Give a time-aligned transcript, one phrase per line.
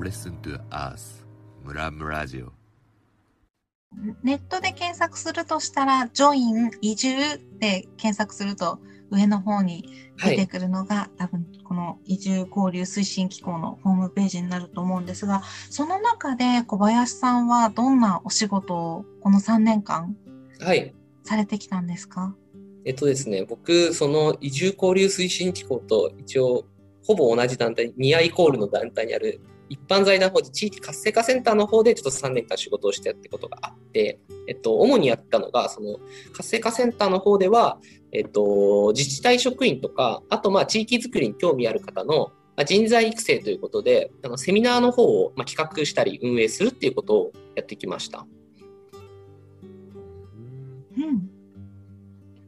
[0.00, 1.26] Listen to us.
[1.64, 2.52] ムラムラジオ
[4.22, 7.10] ネットで検索するとしたら、ジョイン移住
[7.58, 8.78] で検索すると
[9.10, 9.88] 上の方に
[10.22, 20.16] 出てくるのが、多分この移住交流推進機構のホームページになると思うんですが、その中で小林さんはどんなお仕事をこの3年間
[20.60, 20.94] はい。
[21.24, 22.34] されてきたんですか？
[22.84, 26.64] えっとですね、僕、その移住交流推進機構と一応、
[27.04, 35.98] ほぼ同じ団体、ニアイコールの団体にある一般財団法人地域活性化センターの方でちょっと3年間仕事をしてやってことがあって、えっと、主にやったのが、その
[36.32, 37.78] 活性化センターの方では、
[38.12, 42.32] えっと、自治体職員とか、あとまあ地域づくりに興味ある方の
[42.64, 48.26] 人材育成ということで、あのセミナーの方をまあ企画したり運営するっていうことをやってきました。
[50.96, 51.30] うん。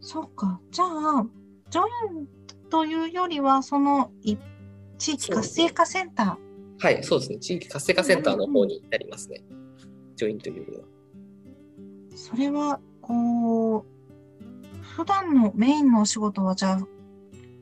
[0.00, 0.60] そうか。
[0.70, 1.26] じゃあ、
[1.68, 2.26] ジョイン
[2.70, 4.10] というよりは、その
[4.98, 6.47] 地域活性化センター
[6.80, 7.38] はい、そうですね。
[7.38, 9.42] 地域活性化センターの方になりますね。
[10.16, 10.84] ジョインというよりは。
[12.12, 13.84] ー、それは、こう、
[14.82, 16.86] 普段のメインのお仕事は、じゃあ、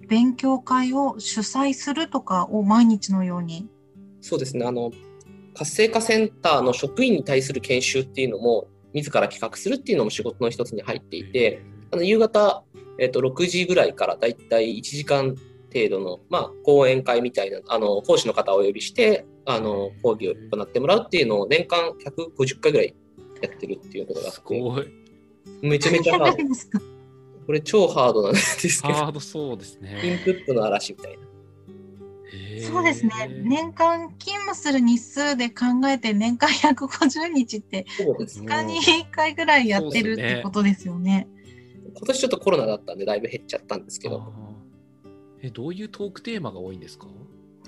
[0.08, 3.68] 勉強会を主催するとかを毎日のように？
[4.20, 4.64] そうですね。
[4.64, 4.92] あの、
[5.54, 12.64] 活性化センターの職員に対する研修っていうのも、自ら企画するっていうのも仕事の一つに入っていて、あの夕方、
[12.98, 15.34] えっと6時ぐらいからだいたい1時間
[15.76, 22.94] 程度の、まあ、講演会みたいなあの講師の方をお呼びしてあの講義を行ってもらうっていうのを年間150回ぐらい
[23.42, 24.86] やってるっていうことがあすごい。
[25.62, 26.36] めちゃめちゃハード。
[26.36, 26.80] ないですか？
[27.46, 28.94] これ超ハードなんですけど。
[28.94, 31.26] ハードそうですインねプットの嵐みたいな。
[32.66, 33.12] そうですね。
[33.44, 41.28] 年間勤務する日数で考えて年間150日ってそうです2日に1回ぐらいやってるってことですよね。
[41.94, 44.32] 今年ちょっとコロナだったんでだいぶ減っちゃったんですけど
[45.46, 47.06] えどういうトークテーマが多いんですか？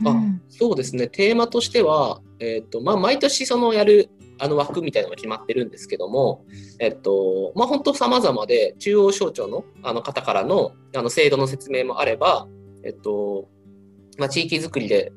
[0.04, 0.40] あうん。
[0.48, 6.44] そうですね、テーマとしては、えっとまあ、毎年そのやるあの枠みたいなのが決まってるんですけども、
[6.78, 12.46] えっとまあ、本当様々で、中央省庁のあの方からのあの制度の説明もあれば、
[12.84, 13.48] えっと
[14.18, 15.12] まあ、地域づくりで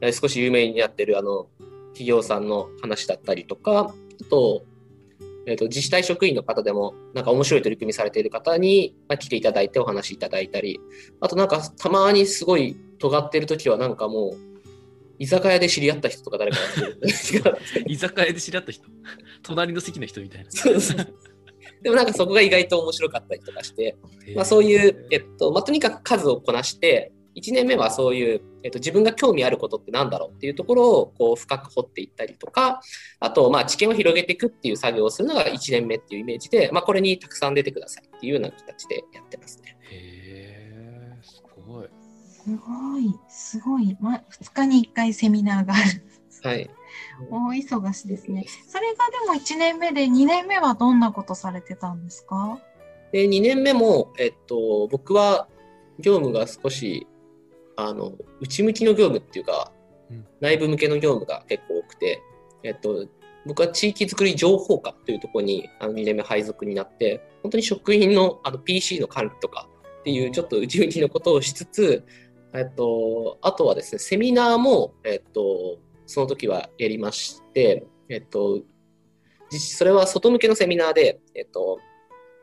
[0.00, 1.46] えー少し有名になってるあの
[1.92, 4.64] 企業さんの話だったりとか、あと、
[5.46, 10.80] えっと自治体職員の方でも、なんか面白い取り組みされている方に、まあ、来ていただいてお話しいただいたり、
[11.20, 14.36] あとなんかたまにすごい尖ってる時はなんかもう
[15.18, 16.58] 居酒屋で知り合った人とか誰か
[17.86, 18.84] 居酒屋で知り合った人？
[19.42, 20.50] 隣の席の人みたいな。
[21.82, 23.96] でもなんかそこが意外と面白かったりとかして、
[24.34, 32.80] まあ、そういう、えっとまあ、とにかく数をこなして1年目はそういう、えっと、自分が興味あることって何だろうっていうところをこう深く掘っていったりとか
[33.20, 39.76] あとまあ知見を広げていくっていう作業をするのが1年目っていうイメージで、まあ、これにたくさん出てくださいっていうような形でやってますね。
[39.90, 41.88] へえすごい
[42.44, 43.96] すごい、すごい。
[44.00, 45.82] ま、2日に1回セミナーがある。
[46.42, 46.70] はい、
[47.30, 48.44] 大忙しですね。
[48.68, 52.58] それがでも1年目で、2年目はどんなことされてたんですか？
[53.12, 55.48] で2年目も、えっと、僕は
[55.98, 57.06] 業務が少し
[57.76, 59.72] あの内向きの業務っていうか、
[60.10, 60.26] うん。
[60.40, 62.22] 内部向けの業務が結構多くて、
[62.62, 63.06] えっと、
[63.46, 69.68] 僕は地域づくり情報課というところにあの2年目配属になって本当に職員のあの PC の管理とか
[70.00, 72.04] っていうちょっと内向きのことをしつつ、
[72.54, 78.62] えっと、あとはですねセミナーも、えっと、その時はやりまして、えっと、
[79.50, 81.78] 実それは外向けのセミナーで、えっと、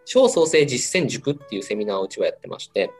[0.06, 2.92] 小創生実践塾っていうセミナーをうちはやってまして、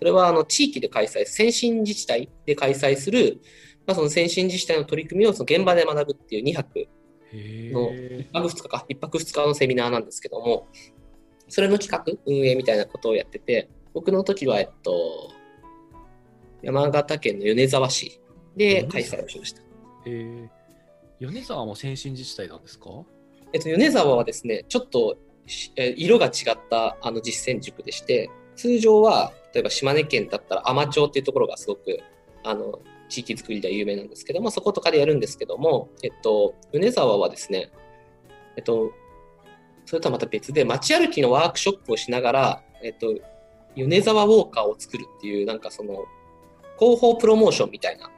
[0.00, 3.40] それはあの地域で開催、先進自治体で開催する、
[3.86, 10.66] まあ、その先進自治体の取り組みをその現場で学ぶっていう2泊へのえ1泊2日か、1泊2日のセミナーなんですけども、
[11.48, 15.30] それの企画、運営みたいなことをやってて、僕の時は、えっと、
[16.62, 18.20] 山形県の米沢市
[18.56, 19.60] で開催をしました。
[19.60, 19.64] へ
[20.06, 20.48] え
[21.20, 22.88] 米沢も先進自治体なんですか？
[23.52, 25.18] えっと、米沢はですね、ちょっと
[25.96, 31.98] 色が違ったあの実践塾でして、通常は、例えば島根県だったら海士町っていうところがすごく
[32.44, 37.70] あの地域づくりでは有名なんですけども、そことかでやるんですけども、えっと、米沢はですね、
[38.56, 38.92] えっと、
[39.84, 43.14] それとはまた別で、街歩きのワークショップをしながら、えっと、
[43.74, 46.04] 米沢ウォーカーを作るっていう、なんかその、
[46.78, 48.10] 広報プロモーションみたいなと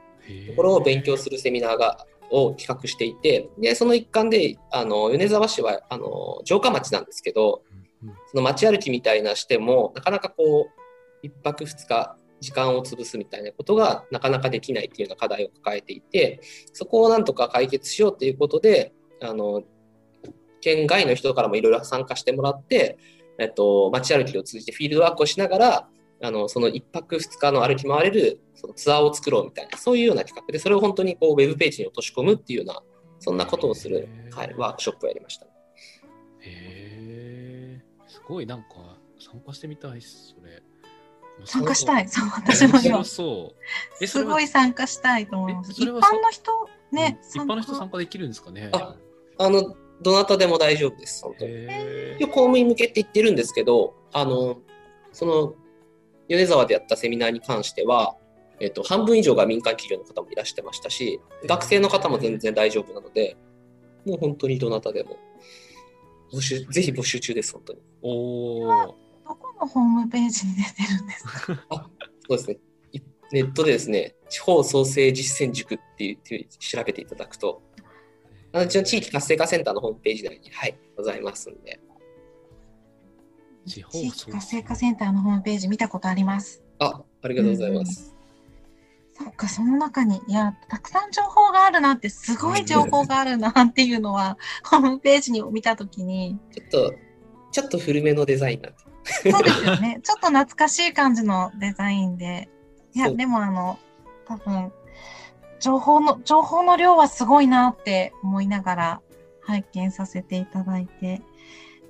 [0.55, 7.61] ころを勉強するセミナーがを企画していて、でその一環であの米沢市はあの城下町なんですけど、
[8.31, 10.82] その街歩きみたいなしてもなかなかこう
[11.23, 16.41] 一泊二日時間を潰すみたいなことがなかなかできないっていうような課題を抱えていて、
[16.73, 19.63] そこをなんとか解決しようということで、あの
[20.61, 22.97] 県外の人からもいろいろ参加してもらって、
[23.39, 25.89] えっと、街歩きを通じてフィールドワークをしながら、
[26.21, 32.81] あのその1泊2日の歩き回れるそのツアーを作ろうみたいな、そういうような企画で、それを本当にこうウェブページに落とし込むっていうような、
[33.19, 35.45] そんなことをする、はい、ワークショップをやりました。
[35.45, 35.49] へ
[36.41, 40.61] え、すごいなんか参加してみたいっす、それ。
[41.45, 43.03] 参加したい、そう、私も今。
[43.03, 43.53] そ
[43.99, 45.71] うすごい参加したいと思います。
[45.71, 46.01] 一般の
[46.31, 48.69] 人、ね、一般の人参加できるんですかね？
[48.73, 48.95] あ
[49.39, 51.67] あの、どなたでも大丈夫です、本当に。
[52.27, 54.57] 公務員向けって言ってるんですけど、あの、
[55.11, 55.55] その、
[56.27, 58.15] 米沢でやったセミナーに関しては、
[58.59, 63.35] えっと、半分以上が民間企業の方もいらしてましたし、学生の方も全然大丈夫なので、
[64.05, 65.17] もう本当にどなたでも
[66.31, 67.79] 募集、ぜひ募集中です、本当に。
[68.01, 68.09] お
[68.67, 68.95] お。
[69.27, 71.65] どこのホームページに出てるんですか？
[71.69, 71.89] あ
[72.29, 72.57] そうですね。
[73.31, 76.17] ネットでですね、地方創生実践塾っていう
[76.59, 77.61] 調べていただくと、
[78.53, 81.79] うちの地域活性化センターのホームページ内に、はい、ございますんで。
[83.65, 86.61] 地域活性化センターのホームページ見たことあります？
[86.79, 88.15] あ、ありがとうございます。
[89.17, 96.37] そっか、その中に、いや、たくさん情報があるなって、すごい情報があるなっていうのは、ホームページに見たときに。
[96.51, 96.93] ちょっと、
[97.51, 98.77] ちょっと古めのデザインなんで。
[99.03, 99.99] そうですよね。
[100.03, 102.49] ちょっと懐かしい感じのデザインで。
[102.93, 103.79] いや、でもあの、
[104.27, 104.71] 多分、
[105.59, 109.01] 情報の、情報の量はすごいなって思いながら
[109.41, 111.21] 拝見させていただいて。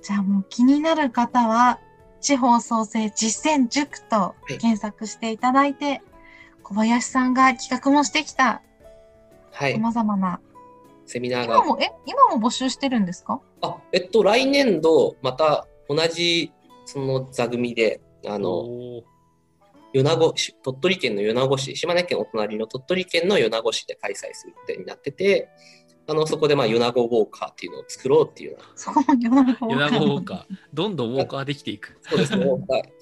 [0.02, 1.78] じゃあもう気になる方は、
[2.20, 6.02] 地方創生実践塾と検索していただいて、はい、
[6.62, 8.62] 小林さんが企画もしてきた、
[9.50, 9.74] はい。
[9.74, 10.40] 様々な、
[11.06, 11.56] セミナーが。
[11.56, 13.40] 今も、え、今も募集してるんですか？
[13.62, 16.52] あ、えっと、来年度、また同じ、
[16.84, 19.02] その座組で、あの、
[19.92, 25.48] 米子市、鳥取県の米子市、島根県お隣の鳥取県の米子市で開催するってになってて、
[26.06, 30.44] あのそこでまあ米子ウォーカーっていうのを作ろうっていうそう米子ウォーカー。
[30.74, 31.98] どんどんウォーカーできていく。
[32.02, 32.44] そうですね。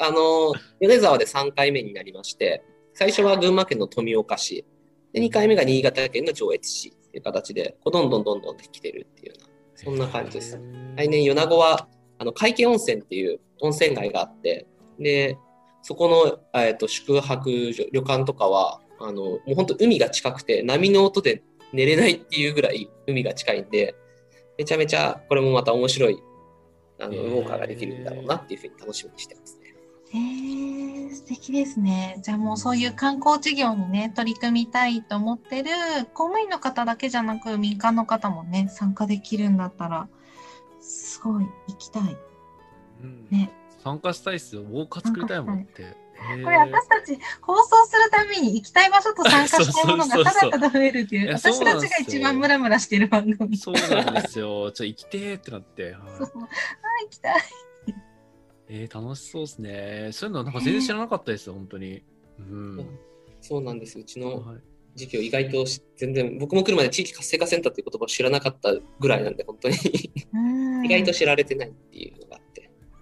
[0.00, 2.62] あの米沢で3回目になりまして、
[2.94, 4.64] 最初は群馬県の富岡市、
[5.12, 10.60] で2回目が新潟県の上越市っていう形で、こうどんどんどんどんできてるっていうような、そんな感じです。
[10.96, 11.88] 来年米子は
[12.22, 14.66] あの海見温泉っていう温泉街があって、
[14.98, 15.36] で、
[15.82, 17.50] そこの、えーと、と宿泊
[17.92, 21.42] 旅館とかは、あのもう本当海が近くて波の音で
[21.72, 23.96] 寝れないっていうぐらい海が近いんで、
[24.56, 26.22] めちゃめちゃこれもまた面白い
[27.00, 29.74] あのウォーカーができるんだろうなっていうふうに楽しみにしてますね。
[30.14, 32.20] えー、素敵ですね。
[32.22, 35.70] じゃあもうそういう観光事業にね、取り組みたいと思ってる
[36.14, 40.08] 公務員の方だけじゃなく民間の方もね、参加できるんだったら、
[40.82, 42.16] すごい行きたい。
[43.02, 43.50] うん、ね。
[43.82, 44.62] 参加したいっすよ。
[44.62, 45.96] ウォーカー作りたいもんって。
[46.44, 53.56] これ私たち放送するために行きたい場所と参加したいものがただただ増えるっていう、私たちが一番ムラムラしてる番組。
[53.56, 54.70] そうなんですよ。
[54.70, 55.82] ちょ、行きてーってなって。
[55.82, 56.26] はい、そう。
[56.26, 56.48] あ、
[57.02, 57.42] 行きたい。
[58.68, 60.10] えー、楽しそうですね。
[60.12, 62.02] そういうのなんか全然知らなかったですよ、本当に。
[62.38, 62.98] うん。
[63.40, 63.98] そうなんです。
[63.98, 64.44] うちの
[64.94, 65.64] 時期を意外と
[65.96, 69.76] 全然、僕も来るまで地域活性化センターっていう言葉を知らなかったぐらいなんで、本当に
[70.84, 72.42] 意外と知られてないっていうのが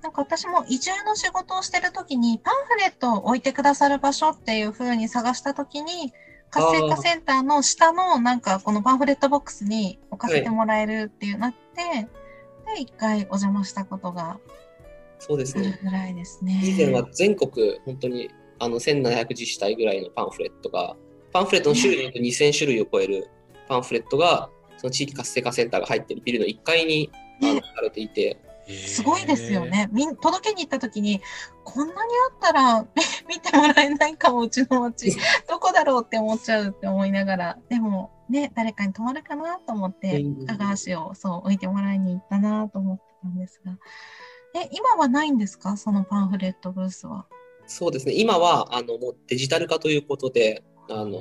[0.03, 6.13] なんか私も移住の仕事をしてるときに、パンフレットを置いてくださる場所っていうふうに探したときに、
[6.51, 14.41] 活性化センターの下のなんかこのパンフレットボックスに置かせてもらえるっていうなって、はい、で、一回お邪魔したことが
[15.19, 15.79] そうですね。
[15.85, 16.61] ぐらいですね。
[16.65, 20.97] 以前は全国本当にあの1700自治体ぐらいのパンフレットが、
[21.33, 23.29] パンフレットの種類で2000種類を超える
[23.69, 27.11] パンフレットが、その地域活性化センターが入っているビルの1階に
[27.43, 29.89] あかれていて、すごいですよね。
[29.93, 31.21] みん届けに行った時に、
[31.65, 32.87] こんなにあったら
[33.29, 35.17] 見てもらえないかも、うちの町。
[35.49, 37.59] どこだろうって思っちゃうって思いながら。
[37.69, 43.77] でも、ね、誰かに泊まるかなと思って、高橋をそう置いてもらいに行ったなと思ってたんですが。
[44.55, 45.77] え、今はないんですか？
[45.77, 47.27] そのパンフレットブースは。
[47.67, 48.13] そうですね。
[48.15, 51.21] 今は、あの、もうデジタル化ということで、あの、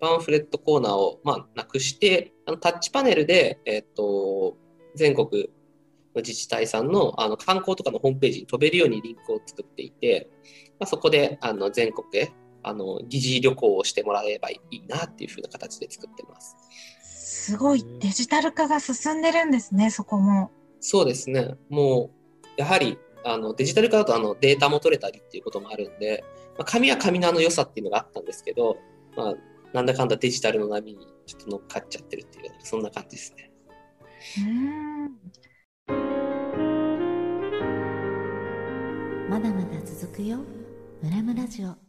[0.00, 4.56] パンフレットコーナーを、まあ、なくして、あのタッチパネルで、えっ、と、
[4.94, 5.50] 全国
[6.16, 10.30] 自治体さんのあの観光とかのホームページに飛べるようにリンクを作っていて、
[10.78, 16.56] まあ、そこであの全国へあの疑似旅行をしてもらえばいいなっていうふうな形で作ってます。
[17.02, 20.50] すごいデジタル化が進んでるんですね、そこも。
[20.80, 21.54] そうですね。
[21.68, 22.10] も
[22.58, 26.24] う、やはりあのデジタル化だとあのデータも取れたりっていうこともあるんで、
[26.58, 28.76] まあ、紙は紙のあの良さっていうのがあったんですけど、
[29.18, 29.34] まあ、
[29.72, 33.50] なんだかんだデジタルの波にちょっと乗っかっちゃってるっていう、そんな感じですね。
[39.28, 40.38] まだまだ続くよ。
[41.02, 41.87] ムラムラジオ。